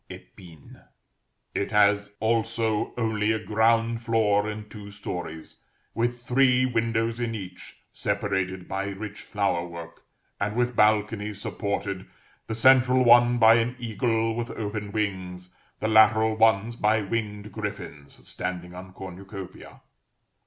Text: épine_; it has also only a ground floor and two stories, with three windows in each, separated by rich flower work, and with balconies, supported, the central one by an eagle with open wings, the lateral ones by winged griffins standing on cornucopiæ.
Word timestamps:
épine_; 0.09 0.87
it 1.53 1.69
has 1.69 2.09
also 2.19 2.91
only 2.97 3.31
a 3.31 3.37
ground 3.37 4.01
floor 4.01 4.49
and 4.49 4.67
two 4.71 4.89
stories, 4.89 5.57
with 5.93 6.23
three 6.23 6.65
windows 6.65 7.19
in 7.19 7.35
each, 7.35 7.77
separated 7.93 8.67
by 8.67 8.85
rich 8.85 9.21
flower 9.21 9.63
work, 9.67 10.01
and 10.39 10.55
with 10.55 10.75
balconies, 10.75 11.39
supported, 11.39 12.07
the 12.47 12.55
central 12.55 13.03
one 13.03 13.37
by 13.37 13.53
an 13.53 13.75
eagle 13.77 14.35
with 14.35 14.49
open 14.57 14.91
wings, 14.91 15.51
the 15.79 15.87
lateral 15.87 16.33
ones 16.35 16.75
by 16.75 17.03
winged 17.03 17.51
griffins 17.51 18.27
standing 18.27 18.73
on 18.73 18.93
cornucopiæ. 18.95 19.81